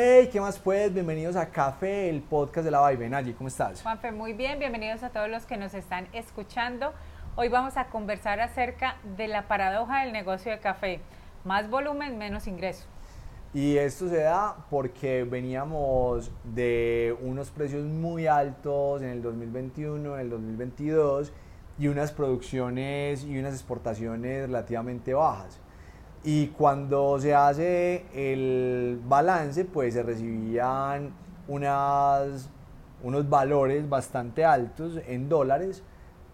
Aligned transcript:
Hey, 0.00 0.28
¿qué 0.30 0.40
más 0.40 0.56
pues? 0.60 0.94
Bienvenidos 0.94 1.34
a 1.34 1.50
Café, 1.50 2.08
el 2.08 2.22
podcast 2.22 2.64
de 2.64 2.70
la 2.70 2.88
Vibe. 2.88 3.12
Allí, 3.16 3.32
¿cómo 3.32 3.48
estás? 3.48 3.82
Juanfe, 3.82 4.12
muy 4.12 4.32
bien. 4.32 4.60
Bienvenidos 4.60 5.02
a 5.02 5.10
todos 5.10 5.28
los 5.28 5.44
que 5.44 5.56
nos 5.56 5.74
están 5.74 6.06
escuchando. 6.12 6.92
Hoy 7.34 7.48
vamos 7.48 7.76
a 7.76 7.86
conversar 7.86 8.38
acerca 8.38 8.94
de 9.16 9.26
la 9.26 9.48
paradoja 9.48 10.04
del 10.04 10.12
negocio 10.12 10.52
de 10.52 10.60
café. 10.60 11.00
Más 11.42 11.68
volumen, 11.68 12.16
menos 12.16 12.46
ingreso. 12.46 12.84
Y 13.52 13.76
esto 13.76 14.08
se 14.08 14.18
da 14.18 14.58
porque 14.70 15.24
veníamos 15.24 16.30
de 16.44 17.16
unos 17.20 17.50
precios 17.50 17.84
muy 17.84 18.28
altos 18.28 19.02
en 19.02 19.08
el 19.08 19.20
2021, 19.20 20.14
en 20.14 20.20
el 20.20 20.30
2022 20.30 21.32
y 21.76 21.88
unas 21.88 22.12
producciones 22.12 23.24
y 23.24 23.36
unas 23.36 23.52
exportaciones 23.52 24.42
relativamente 24.42 25.12
bajas. 25.12 25.58
Y 26.24 26.48
cuando 26.48 27.18
se 27.20 27.34
hace 27.34 28.04
el 28.12 29.00
balance, 29.06 29.64
pues 29.64 29.94
se 29.94 30.02
recibían 30.02 31.12
unas, 31.46 32.50
unos 33.02 33.28
valores 33.28 33.88
bastante 33.88 34.44
altos 34.44 35.00
en 35.06 35.28
dólares, 35.28 35.82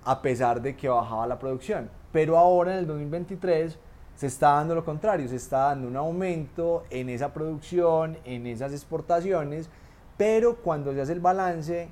a 0.04 0.22
pesar 0.22 0.62
de 0.62 0.74
que 0.76 0.88
bajaba 0.88 1.26
la 1.26 1.38
producción. 1.38 1.90
Pero 2.12 2.38
ahora 2.38 2.72
en 2.72 2.78
el 2.78 2.86
2023 2.86 3.78
se 4.14 4.26
está 4.26 4.52
dando 4.52 4.74
lo 4.74 4.84
contrario, 4.84 5.28
se 5.28 5.36
está 5.36 5.58
dando 5.66 5.88
un 5.88 5.96
aumento 5.96 6.84
en 6.90 7.08
esa 7.08 7.32
producción, 7.32 8.16
en 8.24 8.46
esas 8.46 8.72
exportaciones, 8.72 9.68
pero 10.16 10.56
cuando 10.56 10.92
se 10.92 11.00
hace 11.00 11.12
el 11.12 11.20
balance, 11.20 11.88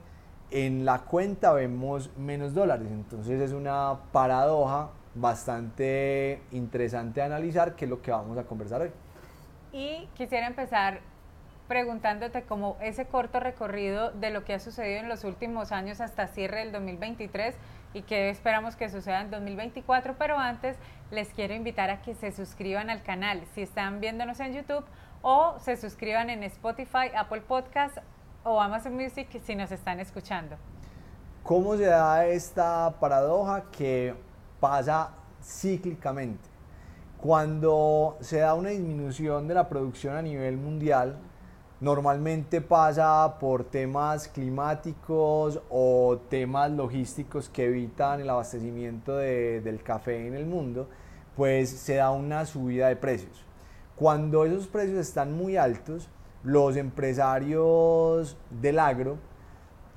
en 0.50 0.84
la 0.84 1.00
cuenta 1.00 1.52
vemos 1.52 2.10
menos 2.16 2.54
dólares. 2.54 2.88
Entonces 2.90 3.40
es 3.40 3.52
una 3.52 3.98
paradoja 4.12 4.90
bastante 5.14 6.42
interesante 6.52 7.20
de 7.20 7.26
analizar, 7.26 7.74
que 7.74 7.84
es 7.84 7.90
lo 7.90 8.00
que 8.00 8.10
vamos 8.10 8.38
a 8.38 8.44
conversar 8.44 8.82
hoy. 8.82 8.90
Y 9.72 10.08
quisiera 10.14 10.46
empezar 10.46 11.00
preguntándote 11.68 12.42
como 12.42 12.76
ese 12.82 13.06
corto 13.06 13.40
recorrido 13.40 14.10
de 14.10 14.30
lo 14.30 14.44
que 14.44 14.54
ha 14.54 14.58
sucedido 14.58 15.00
en 15.00 15.08
los 15.08 15.24
últimos 15.24 15.72
años 15.72 16.00
hasta 16.00 16.26
cierre 16.26 16.60
del 16.60 16.72
2023 16.72 17.54
y 17.94 18.02
que 18.02 18.30
esperamos 18.30 18.76
que 18.76 18.88
suceda 18.88 19.20
en 19.20 19.30
2024, 19.30 20.16
pero 20.18 20.38
antes 20.38 20.76
les 21.10 21.28
quiero 21.28 21.54
invitar 21.54 21.90
a 21.90 22.02
que 22.02 22.14
se 22.14 22.32
suscriban 22.32 22.90
al 22.90 23.02
canal 23.02 23.42
si 23.54 23.62
están 23.62 24.00
viéndonos 24.00 24.40
en 24.40 24.54
YouTube 24.54 24.84
o 25.22 25.58
se 25.60 25.76
suscriban 25.76 26.30
en 26.30 26.42
Spotify, 26.42 27.10
Apple 27.16 27.42
Podcast 27.42 27.98
o 28.44 28.60
Amazon 28.60 28.94
Music 28.94 29.28
si 29.42 29.54
nos 29.54 29.70
están 29.72 30.00
escuchando. 30.00 30.56
¿Cómo 31.42 31.76
se 31.76 31.86
da 31.86 32.26
esta 32.26 32.94
paradoja 33.00 33.64
que 33.70 34.14
pasa 34.62 35.10
cíclicamente? 35.42 36.48
Cuando 37.20 38.16
se 38.20 38.38
da 38.38 38.54
una 38.54 38.70
disminución 38.70 39.48
de 39.48 39.54
la 39.54 39.68
producción 39.68 40.16
a 40.16 40.22
nivel 40.22 40.56
mundial, 40.56 41.18
Normalmente 41.82 42.60
pasa 42.60 43.40
por 43.40 43.64
temas 43.64 44.28
climáticos 44.28 45.60
o 45.68 46.16
temas 46.30 46.70
logísticos 46.70 47.48
que 47.48 47.64
evitan 47.64 48.20
el 48.20 48.30
abastecimiento 48.30 49.16
del 49.16 49.82
café 49.82 50.28
en 50.28 50.34
el 50.34 50.46
mundo, 50.46 50.88
pues 51.34 51.70
se 51.70 51.96
da 51.96 52.12
una 52.12 52.46
subida 52.46 52.86
de 52.86 52.94
precios. 52.94 53.44
Cuando 53.96 54.44
esos 54.44 54.68
precios 54.68 55.00
están 55.00 55.32
muy 55.32 55.56
altos, 55.56 56.08
los 56.44 56.76
empresarios 56.76 58.36
del 58.48 58.78
agro 58.78 59.16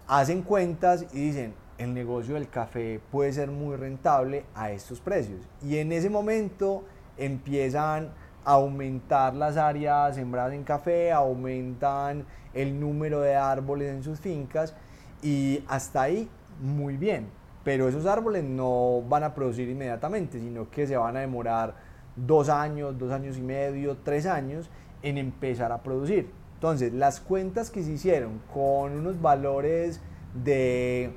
hacen 0.07 0.41
cuentas 0.41 1.05
y 1.13 1.19
dicen, 1.27 1.53
el 1.77 1.93
negocio 1.93 2.35
del 2.35 2.49
café 2.49 2.99
puede 3.11 3.33
ser 3.33 3.51
muy 3.51 3.75
rentable 3.75 4.45
a 4.55 4.71
estos 4.71 4.99
precios. 4.99 5.41
Y 5.61 5.77
en 5.77 5.91
ese 5.91 6.09
momento 6.09 6.83
empiezan 7.17 8.11
aumentar 8.45 9.33
las 9.35 9.57
áreas 9.57 10.15
sembradas 10.15 10.53
en 10.53 10.63
café, 10.63 11.11
aumentan 11.11 12.25
el 12.53 12.79
número 12.79 13.19
de 13.21 13.35
árboles 13.35 13.91
en 13.91 14.03
sus 14.03 14.19
fincas 14.19 14.75
y 15.21 15.63
hasta 15.67 16.03
ahí 16.03 16.29
muy 16.61 16.95
bien. 16.95 17.27
Pero 17.63 17.89
esos 17.89 18.05
árboles 18.05 18.43
no 18.43 19.01
van 19.09 19.23
a 19.23 19.33
producir 19.33 19.67
inmediatamente, 19.67 20.39
sino 20.39 20.69
que 20.69 20.85
se 20.85 20.95
van 20.95 21.17
a 21.17 21.21
demorar 21.21 21.75
dos 22.15 22.47
años, 22.47 22.97
dos 22.97 23.11
años 23.11 23.37
y 23.37 23.41
medio, 23.41 23.97
tres 23.97 24.27
años 24.27 24.69
en 25.01 25.17
empezar 25.17 25.71
a 25.71 25.81
producir. 25.81 26.29
Entonces, 26.53 26.93
las 26.93 27.19
cuentas 27.19 27.71
que 27.71 27.83
se 27.83 27.93
hicieron 27.93 28.39
con 28.53 28.93
unos 28.93 29.19
valores 29.19 29.99
de 30.35 31.11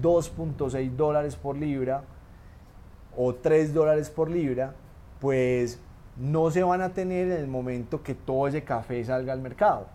2.6 0.00 0.90
dólares 0.96 1.36
por 1.36 1.56
libra 1.56 2.04
o 3.16 3.34
3 3.34 3.74
dólares 3.74 4.10
por 4.10 4.30
libra, 4.30 4.74
pues 5.20 5.78
no 6.16 6.50
se 6.50 6.62
van 6.62 6.82
a 6.82 6.90
tener 6.90 7.28
en 7.28 7.38
el 7.38 7.46
momento 7.46 8.02
que 8.02 8.14
todo 8.14 8.48
ese 8.48 8.64
café 8.64 9.04
salga 9.04 9.32
al 9.32 9.40
mercado. 9.40 9.86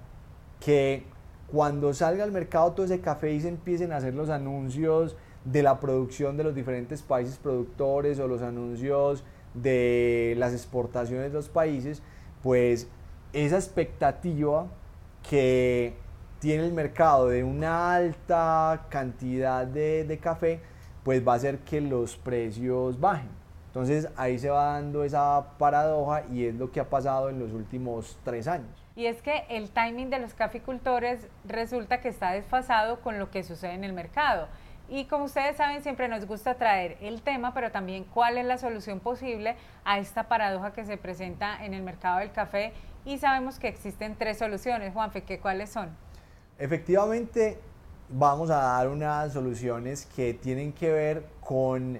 Que 0.59 1.03
cuando 1.51 1.93
salga 1.93 2.23
al 2.23 2.31
mercado 2.31 2.71
todo 2.71 2.85
ese 2.85 2.99
café 2.99 3.31
y 3.33 3.41
se 3.41 3.49
empiecen 3.49 3.91
a 3.91 3.97
hacer 3.97 4.13
los 4.13 4.29
anuncios 4.29 5.15
de 5.45 5.63
la 5.63 5.79
producción 5.79 6.35
de 6.35 6.43
los 6.43 6.55
diferentes 6.55 7.01
países 7.01 7.37
productores 7.37 8.19
o 8.19 8.27
los 8.27 8.41
anuncios 8.41 9.23
de 9.53 10.35
las 10.37 10.53
exportaciones 10.53 11.31
de 11.31 11.37
los 11.37 11.49
países, 11.49 12.01
pues 12.43 12.87
esa 13.33 13.55
expectativa 13.55 14.67
que 15.29 15.95
tiene 16.39 16.65
el 16.65 16.73
mercado 16.73 17.29
de 17.29 17.43
una 17.43 17.95
alta 17.95 18.85
cantidad 18.89 19.65
de, 19.65 20.03
de 20.03 20.17
café, 20.17 20.59
pues 21.03 21.25
va 21.25 21.33
a 21.33 21.35
hacer 21.37 21.59
que 21.59 21.81
los 21.81 22.17
precios 22.17 22.99
bajen. 22.99 23.29
Entonces 23.67 24.09
ahí 24.15 24.39
se 24.39 24.49
va 24.49 24.73
dando 24.73 25.03
esa 25.03 25.53
paradoja 25.57 26.23
y 26.31 26.45
es 26.45 26.55
lo 26.55 26.71
que 26.71 26.79
ha 26.79 26.89
pasado 26.89 27.29
en 27.29 27.39
los 27.39 27.51
últimos 27.51 28.17
tres 28.23 28.47
años. 28.47 28.69
Y 28.95 29.05
es 29.05 29.21
que 29.21 29.45
el 29.49 29.69
timing 29.69 30.09
de 30.09 30.17
los 30.17 30.33
caficultores 30.33 31.27
resulta 31.45 32.01
que 32.01 32.09
está 32.09 32.31
desfasado 32.31 33.01
con 33.01 33.19
lo 33.19 33.29
que 33.29 33.43
sucede 33.43 33.73
en 33.73 33.83
el 33.83 33.93
mercado. 33.93 34.47
Y 34.89 35.05
como 35.05 35.25
ustedes 35.25 35.57
saben, 35.57 35.83
siempre 35.83 36.07
nos 36.07 36.25
gusta 36.25 36.55
traer 36.55 36.97
el 37.01 37.21
tema, 37.21 37.53
pero 37.53 37.71
también 37.71 38.05
cuál 38.05 38.37
es 38.37 38.45
la 38.45 38.57
solución 38.57 38.99
posible 38.99 39.55
a 39.85 39.99
esta 39.99 40.27
paradoja 40.27 40.73
que 40.73 40.85
se 40.85 40.97
presenta 40.97 41.63
en 41.63 41.73
el 41.73 41.83
mercado 41.83 42.19
del 42.19 42.31
café. 42.31 42.73
Y 43.05 43.19
sabemos 43.19 43.59
que 43.59 43.67
existen 43.67 44.15
tres 44.15 44.39
soluciones. 44.39 44.93
Juanfe, 44.93 45.23
¿qué 45.23 45.39
cuáles 45.39 45.69
son? 45.69 45.95
Efectivamente, 46.59 47.59
vamos 48.09 48.50
a 48.50 48.56
dar 48.56 48.88
unas 48.88 49.31
soluciones 49.31 50.07
que 50.07 50.34
tienen 50.34 50.73
que 50.73 50.91
ver 50.91 51.23
con 51.40 52.00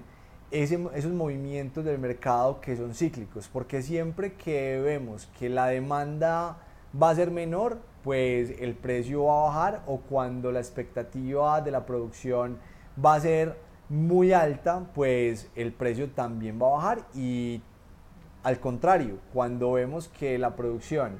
esos 0.50 1.12
movimientos 1.12 1.84
del 1.84 2.00
mercado 2.00 2.60
que 2.60 2.76
son 2.76 2.92
cíclicos, 2.92 3.46
porque 3.46 3.82
siempre 3.82 4.32
que 4.32 4.80
vemos 4.80 5.28
que 5.38 5.48
la 5.48 5.68
demanda 5.68 6.56
va 7.00 7.10
a 7.10 7.14
ser 7.14 7.30
menor, 7.30 7.78
pues 8.02 8.52
el 8.58 8.74
precio 8.74 9.26
va 9.26 9.42
a 9.42 9.46
bajar 9.46 9.82
o 9.86 9.98
cuando 9.98 10.50
la 10.50 10.58
expectativa 10.58 11.60
de 11.60 11.70
la 11.70 11.86
producción 11.86 12.58
va 13.04 13.14
a 13.14 13.20
ser 13.20 13.56
muy 13.88 14.32
alta, 14.32 14.90
pues 14.92 15.48
el 15.54 15.72
precio 15.72 16.10
también 16.10 16.60
va 16.60 16.66
a 16.66 16.70
bajar 16.70 17.04
y 17.14 17.62
al 18.42 18.58
contrario, 18.58 19.18
cuando 19.32 19.70
vemos 19.72 20.08
que 20.08 20.36
la 20.36 20.56
producción 20.56 21.12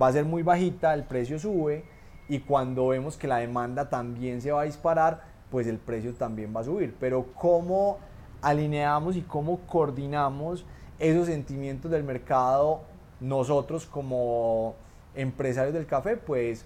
va 0.00 0.08
a 0.08 0.12
ser 0.12 0.24
muy 0.24 0.44
bajita, 0.44 0.94
el 0.94 1.02
precio 1.02 1.40
sube 1.40 1.92
y 2.28 2.40
cuando 2.40 2.88
vemos 2.88 3.16
que 3.16 3.28
la 3.28 3.38
demanda 3.38 3.88
también 3.88 4.40
se 4.40 4.50
va 4.50 4.62
a 4.62 4.64
disparar, 4.64 5.22
pues 5.50 5.66
el 5.66 5.78
precio 5.78 6.14
también 6.14 6.54
va 6.54 6.60
a 6.60 6.64
subir. 6.64 6.94
Pero 6.98 7.26
¿cómo 7.34 7.98
alineamos 8.42 9.16
y 9.16 9.22
cómo 9.22 9.60
coordinamos 9.66 10.64
esos 10.98 11.26
sentimientos 11.26 11.90
del 11.90 12.04
mercado 12.04 12.82
nosotros 13.20 13.86
como 13.86 14.74
empresarios 15.14 15.74
del 15.74 15.86
café, 15.86 16.16
pues 16.16 16.64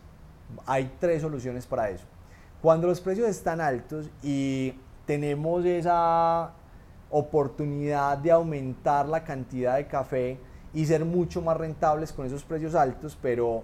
hay 0.66 0.90
tres 0.98 1.22
soluciones 1.22 1.66
para 1.66 1.90
eso. 1.90 2.04
Cuando 2.62 2.86
los 2.86 3.00
precios 3.00 3.28
están 3.28 3.60
altos 3.60 4.10
y 4.22 4.74
tenemos 5.06 5.64
esa 5.64 6.50
oportunidad 7.10 8.18
de 8.18 8.32
aumentar 8.32 9.08
la 9.08 9.24
cantidad 9.24 9.76
de 9.76 9.86
café 9.86 10.38
y 10.74 10.84
ser 10.84 11.04
mucho 11.04 11.40
más 11.40 11.56
rentables 11.56 12.12
con 12.12 12.26
esos 12.26 12.42
precios 12.42 12.74
altos, 12.74 13.16
pero 13.20 13.62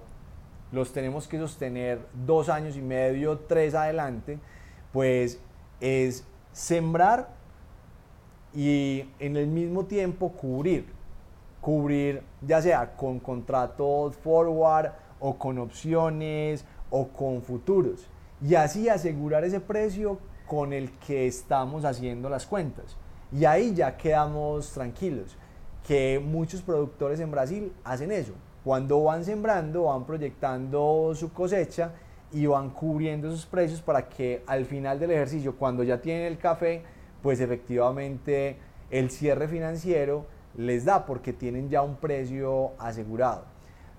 los 0.75 0.93
tenemos 0.93 1.29
que 1.29 1.39
sostener 1.39 2.01
dos 2.27 2.49
años 2.49 2.77
y 2.77 2.83
medio, 2.83 3.39
tres 3.39 3.75
adelante, 3.75 4.39
pues 4.93 5.41
es 5.81 6.25
sembrar 6.53 7.31
y 8.55 9.05
en 9.19 9.37
el 9.37 9.47
mismo 9.47 9.85
tiempo 9.85 10.33
cubrir. 10.33 10.87
Cubrir 11.61 12.23
ya 12.43 12.61
sea 12.61 12.95
con 12.97 13.19
contratos 13.21 14.17
forward 14.17 14.93
o 15.21 15.39
con 15.39 15.59
opciones 15.59 16.65
o 16.91 17.09
con 17.09 17.43
futuros. 17.43 18.07
Y 18.43 18.55
así 18.55 18.89
asegurar 18.89 19.45
ese 19.45 19.61
precio 19.61 20.19
con 20.47 20.73
el 20.73 20.91
que 20.99 21.27
estamos 21.27 21.85
haciendo 21.85 22.29
las 22.29 22.47
cuentas. 22.47 22.97
Y 23.33 23.45
ahí 23.47 23.75
ya 23.75 23.97
quedamos 23.97 24.71
tranquilos, 24.73 25.37
que 25.87 26.21
muchos 26.25 26.63
productores 26.63 27.19
en 27.21 27.31
Brasil 27.31 27.73
hacen 27.83 28.13
eso. 28.13 28.35
Cuando 28.65 29.05
van 29.05 29.25
sembrando, 29.25 29.85
van 29.85 30.07
proyectando 30.07 31.13
su 31.15 31.35
cosecha 31.35 31.93
y 32.33 32.47
van 32.47 32.71
cubriendo 32.71 33.31
sus 33.31 33.45
precios 33.45 33.83
para 33.83 34.09
que 34.09 34.43
al 34.47 34.65
final 34.65 34.99
del 34.99 35.11
ejercicio, 35.11 35.55
cuando 35.55 35.83
ya 35.83 36.01
tienen 36.01 36.25
el 36.25 36.39
café, 36.39 36.83
pues 37.23 37.41
efectivamente 37.41 38.57
el 38.91 39.11
cierre 39.11 39.49
financiero 39.49 40.25
les 40.57 40.87
da 40.87 41.05
porque 41.05 41.35
tienen 41.35 41.69
ya 41.69 41.83
un 41.83 41.97
precio 41.97 42.73
asegurado. 42.79 43.45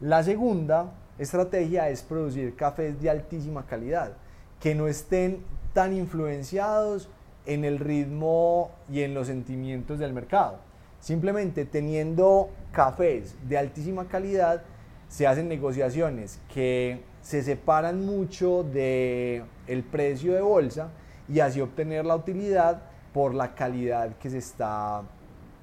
La 0.01 0.23
segunda 0.23 0.93
estrategia 1.19 1.89
es 1.89 2.01
producir 2.01 2.55
cafés 2.55 2.99
de 2.99 3.11
altísima 3.11 3.67
calidad, 3.67 4.13
que 4.59 4.73
no 4.73 4.87
estén 4.87 5.43
tan 5.73 5.95
influenciados 5.95 7.07
en 7.45 7.65
el 7.65 7.77
ritmo 7.77 8.71
y 8.89 9.01
en 9.01 9.13
los 9.13 9.27
sentimientos 9.27 9.99
del 9.99 10.11
mercado. 10.11 10.57
Simplemente 11.05 11.65
teniendo 11.65 12.49
cafés 12.71 13.35
de 13.47 13.59
altísima 13.59 14.07
calidad, 14.07 14.63
se 15.07 15.27
hacen 15.27 15.47
negociaciones 15.47 16.39
que 16.51 17.03
se 17.21 17.43
separan 17.43 18.03
mucho 18.03 18.63
del 18.63 19.43
el 19.67 19.83
precio 19.83 20.33
de 20.33 20.41
bolsa 20.41 20.89
y 21.29 21.41
así 21.41 21.61
obtener 21.61 22.05
la 22.05 22.15
utilidad 22.15 22.81
por 23.13 23.35
la 23.35 23.53
calidad 23.53 24.17
que 24.17 24.31
se 24.31 24.39
está 24.39 25.03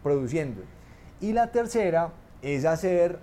produciendo. 0.05 0.63
Y 1.21 1.33
la 1.33 1.51
tercera 1.51 2.13
es 2.41 2.65
hacer 2.65 3.19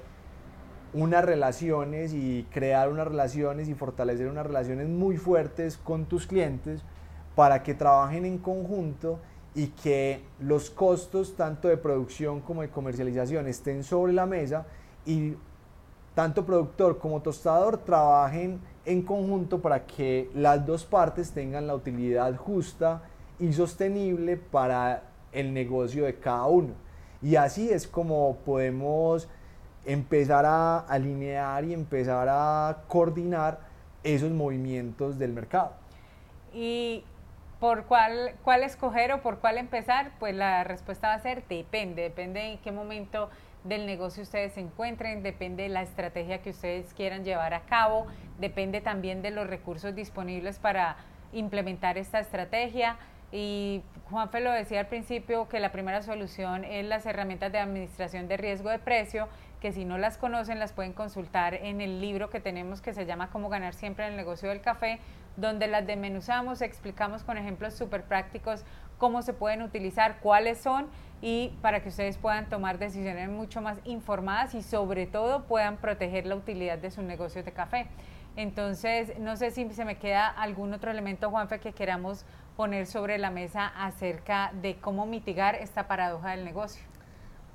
unas 0.91 1.23
relaciones 1.23 2.11
y 2.11 2.45
crear 2.51 2.89
unas 2.89 3.07
relaciones 3.07 3.69
y 3.69 3.75
fortalecer 3.75 4.27
unas 4.27 4.45
relaciones 4.45 4.89
muy 4.89 5.15
fuertes 5.15 5.77
con 5.77 6.03
tus 6.03 6.27
clientes 6.27 6.81
para 7.33 7.63
que 7.63 7.75
trabajen 7.75 8.25
en 8.25 8.39
conjunto 8.39 9.21
y 9.55 9.67
que 9.67 10.21
los 10.39 10.69
costos 10.69 11.35
tanto 11.35 11.67
de 11.67 11.77
producción 11.77 12.41
como 12.41 12.61
de 12.61 12.69
comercialización 12.69 13.47
estén 13.47 13.83
sobre 13.83 14.13
la 14.13 14.25
mesa 14.25 14.65
y 15.05 15.33
tanto 16.15 16.45
productor 16.45 16.97
como 16.99 17.21
tostador 17.21 17.77
trabajen 17.77 18.59
en 18.85 19.01
conjunto 19.01 19.59
para 19.59 19.85
que 19.85 20.29
las 20.33 20.65
dos 20.65 20.83
partes 20.85 21.31
tengan 21.31 21.67
la 21.67 21.75
utilidad 21.75 22.35
justa 22.35 23.03
y 23.39 23.53
sostenible 23.53 24.37
para 24.37 25.03
el 25.31 25.53
negocio 25.53 26.05
de 26.05 26.15
cada 26.15 26.45
uno. 26.45 26.73
Y 27.21 27.35
así 27.35 27.69
es 27.69 27.87
como 27.87 28.37
podemos 28.45 29.27
empezar 29.85 30.45
a 30.45 30.79
alinear 30.79 31.63
y 31.65 31.73
empezar 31.73 32.27
a 32.29 32.83
coordinar 32.87 33.59
esos 34.03 34.31
movimientos 34.31 35.17
del 35.17 35.33
mercado. 35.33 35.71
Y 36.53 37.03
por 37.59 37.85
cuál, 37.85 38.35
cuál 38.43 38.63
escoger 38.63 39.11
o 39.11 39.21
por 39.21 39.39
cuál 39.39 39.57
empezar, 39.57 40.11
pues 40.19 40.33
la 40.33 40.63
respuesta 40.63 41.09
va 41.09 41.13
a 41.15 41.19
ser 41.19 41.45
depende, 41.47 42.03
depende 42.03 42.41
en 42.41 42.57
qué 42.59 42.71
momento 42.71 43.29
del 43.63 43.85
negocio 43.85 44.23
ustedes 44.23 44.53
se 44.53 44.61
encuentren, 44.61 45.21
depende 45.21 45.63
de 45.63 45.69
la 45.69 45.81
estrategia 45.81 46.41
que 46.41 46.51
ustedes 46.51 46.93
quieran 46.93 47.25
llevar 47.25 47.53
a 47.53 47.61
cabo, 47.61 48.07
depende 48.39 48.79
también 48.79 49.21
de 49.21 49.31
los 49.31 49.47
recursos 49.47 49.93
disponibles 49.93 50.59
para 50.59 50.95
implementar 51.33 51.97
esta 51.97 52.19
estrategia. 52.19 52.97
Y 53.31 53.83
Juanfe 54.09 54.39
lo 54.39 54.51
decía 54.51 54.79
al 54.79 54.87
principio 54.87 55.47
que 55.47 55.59
la 55.59 55.71
primera 55.71 56.01
solución 56.01 56.63
es 56.63 56.85
las 56.85 57.05
herramientas 57.05 57.51
de 57.51 57.59
administración 57.59 58.27
de 58.27 58.37
riesgo 58.37 58.69
de 58.69 58.79
precio, 58.79 59.27
que 59.61 59.71
si 59.71 59.85
no 59.85 59.97
las 59.97 60.17
conocen 60.17 60.57
las 60.57 60.73
pueden 60.73 60.93
consultar 60.93 61.53
en 61.53 61.81
el 61.81 62.01
libro 62.01 62.29
que 62.29 62.39
tenemos 62.39 62.81
que 62.81 62.93
se 62.93 63.05
llama 63.05 63.29
Cómo 63.29 63.49
ganar 63.49 63.73
siempre 63.73 64.05
en 64.05 64.11
el 64.11 64.17
negocio 64.17 64.49
del 64.49 64.61
café, 64.61 64.99
donde 65.37 65.67
las 65.67 65.85
desmenuzamos, 65.85 66.61
explicamos 66.61 67.23
con 67.23 67.37
ejemplos 67.37 67.73
súper 67.75 68.03
prácticos 68.03 68.63
cómo 68.97 69.21
se 69.21 69.33
pueden 69.33 69.61
utilizar, 69.61 70.19
cuáles 70.19 70.59
son 70.59 70.87
y 71.21 71.53
para 71.61 71.81
que 71.81 71.89
ustedes 71.89 72.17
puedan 72.17 72.49
tomar 72.49 72.77
decisiones 72.77 73.29
mucho 73.29 73.61
más 73.61 73.79
informadas 73.85 74.53
y 74.55 74.61
sobre 74.61 75.07
todo 75.07 75.43
puedan 75.45 75.77
proteger 75.77 76.25
la 76.25 76.35
utilidad 76.35 76.77
de 76.77 76.91
su 76.91 77.01
negocio 77.01 77.43
de 77.43 77.51
café. 77.51 77.87
Entonces, 78.35 79.17
no 79.19 79.35
sé 79.35 79.51
si 79.51 79.69
se 79.71 79.85
me 79.85 79.97
queda 79.97 80.27
algún 80.27 80.73
otro 80.73 80.91
elemento, 80.91 81.29
Juanfe, 81.29 81.59
que 81.59 81.73
queramos 81.73 82.25
poner 82.59 82.87
sobre 82.87 83.17
la 83.17 83.31
mesa 83.31 83.67
acerca 83.67 84.51
de 84.61 84.81
cómo 84.81 85.05
mitigar 85.05 85.55
esta 85.55 85.87
paradoja 85.87 86.31
del 86.31 86.43
negocio. 86.43 86.83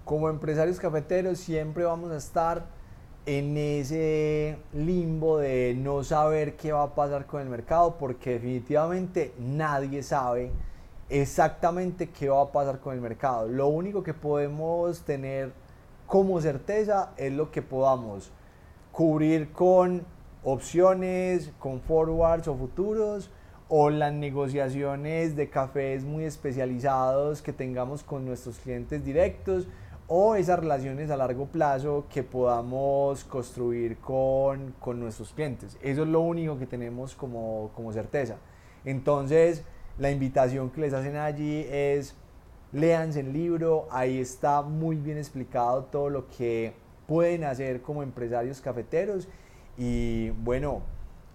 Como 0.07 0.31
empresarios 0.31 0.81
cafeteros 0.81 1.37
siempre 1.37 1.85
vamos 1.85 2.11
a 2.11 2.17
estar 2.17 2.65
en 3.27 3.55
ese 3.55 4.57
limbo 4.73 5.37
de 5.37 5.75
no 5.77 6.03
saber 6.05 6.57
qué 6.57 6.73
va 6.73 6.85
a 6.85 6.95
pasar 6.95 7.27
con 7.27 7.43
el 7.43 7.51
mercado 7.51 7.99
porque 7.99 8.31
definitivamente 8.31 9.35
nadie 9.39 10.03
sabe 10.03 10.53
exactamente 11.11 12.09
qué 12.09 12.31
va 12.31 12.41
a 12.41 12.51
pasar 12.51 12.81
con 12.81 12.95
el 12.95 13.03
mercado. 13.03 13.47
Lo 13.47 13.69
único 13.69 14.03
que 14.03 14.15
podemos 14.15 15.03
tener 15.03 15.53
como 16.07 16.41
certeza 16.41 17.11
es 17.19 17.31
lo 17.31 17.51
que 17.51 17.61
podamos 17.61 18.33
cubrir 18.91 19.53
con 19.53 20.07
opciones, 20.43 21.53
con 21.59 21.83
forwards 21.83 22.49
o 22.49 22.57
futuros 22.57 23.31
o 23.69 23.91
las 23.91 24.13
negociaciones 24.13 25.37
de 25.37 25.49
cafés 25.49 26.05
muy 26.05 26.25
especializados 26.25 27.43
que 27.43 27.53
tengamos 27.53 28.03
con 28.03 28.25
nuestros 28.25 28.59
clientes 28.59 29.05
directos 29.05 29.67
o 30.07 30.35
esas 30.35 30.59
relaciones 30.59 31.11
a 31.11 31.17
largo 31.17 31.47
plazo 31.47 32.05
que 32.13 32.23
podamos 32.23 33.25
construir 33.25 33.97
con, 33.99 34.75
con 34.79 35.01
nuestros 35.01 35.33
clientes. 35.33 35.79
Eso 35.83 36.03
es 36.03 36.09
lo 36.09 36.21
único 36.21 36.59
que 36.59 36.67
tenemos 36.67 37.15
como, 37.15 37.71
como 37.75 37.93
certeza. 37.93 38.37
Entonces, 38.85 39.65
la 39.99 40.11
invitación 40.11 40.71
que 40.71 40.83
les 40.83 40.93
hacen 40.93 41.17
allí 41.17 41.67
es 41.71 42.15
léanse 42.73 43.21
el 43.21 43.33
libro, 43.33 43.87
ahí 43.91 44.19
está 44.19 44.61
muy 44.63 44.97
bien 44.97 45.17
explicado 45.17 45.85
todo 45.85 46.11
lo 46.11 46.29
que 46.29 46.75
pueden 47.07 47.45
hacer 47.45 47.81
como 47.81 48.03
empresarios 48.03 48.61
cafeteros 48.61 49.29
y 49.79 50.31
bueno, 50.31 50.83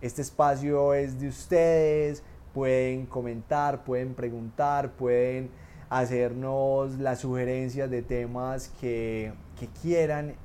este 0.02 0.22
espacio 0.22 0.94
es 0.94 1.20
de 1.20 1.28
ustedes, 1.28 2.24
pueden 2.54 3.06
comentar, 3.06 3.84
pueden 3.84 4.14
preguntar, 4.14 4.92
pueden 4.92 5.50
hacernos 5.90 6.98
las 7.00 7.20
sugerencias 7.20 7.90
de 7.90 8.02
temas 8.02 8.70
que, 8.80 9.34
que 9.60 9.68
quieran, 9.82 10.36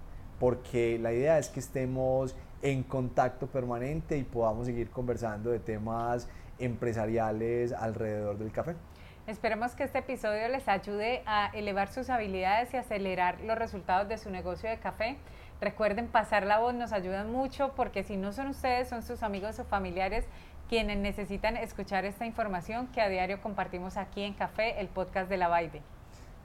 porque 0.40 0.98
la 0.98 1.12
idea 1.12 1.38
es 1.38 1.48
que 1.48 1.60
estemos 1.60 2.34
en 2.62 2.82
contacto 2.82 3.46
permanente 3.46 4.16
y 4.16 4.24
podamos 4.24 4.66
seguir 4.66 4.90
conversando 4.90 5.50
de 5.50 5.58
temas 5.58 6.28
empresariales 6.58 7.72
alrededor 7.72 8.38
del 8.38 8.50
café. 8.50 8.74
Esperemos 9.26 9.72
que 9.72 9.84
este 9.84 9.98
episodio 9.98 10.48
les 10.48 10.68
ayude 10.68 11.22
a 11.24 11.50
elevar 11.54 11.88
sus 11.88 12.10
habilidades 12.10 12.74
y 12.74 12.76
acelerar 12.76 13.40
los 13.40 13.56
resultados 13.56 14.06
de 14.06 14.18
su 14.18 14.30
negocio 14.30 14.68
de 14.68 14.78
café. 14.78 15.16
Recuerden 15.64 16.08
pasar 16.08 16.44
la 16.44 16.58
voz, 16.58 16.75
nos 16.75 16.93
ayudan 16.93 17.32
mucho 17.32 17.72
porque 17.75 18.05
si 18.05 18.19
no 18.19 18.34
son 18.34 18.49
ustedes, 18.49 18.87
son 18.87 19.02
sus 19.02 19.22
amigos 19.22 19.58
o 19.58 19.64
familiares 19.64 20.26
quienes 20.69 20.99
necesitan 20.99 21.56
escuchar 21.56 22.05
esta 22.05 22.26
información 22.26 22.88
que 22.88 23.00
a 23.00 23.08
diario 23.08 23.40
compartimos 23.40 23.96
aquí 23.96 24.25
en 24.25 24.34
Café, 24.34 24.78
el 24.78 24.88
podcast 24.88 25.31
de 25.31 25.38
la 25.38 25.49
Baide. 25.49 25.81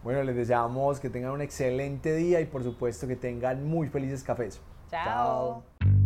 Bueno, 0.05 0.23
les 0.23 0.37
deseamos 0.37 1.01
que 1.01 1.09
tengan 1.09 1.31
un 1.31 1.41
excelente 1.41 2.15
día 2.15 2.39
y 2.39 2.45
por 2.45 2.63
supuesto 2.63 3.09
que 3.09 3.17
tengan 3.17 3.67
muy 3.67 3.89
felices 3.89 4.23
cafés. 4.23 4.61
Chao. 4.89 5.63
Chao. 5.81 5.98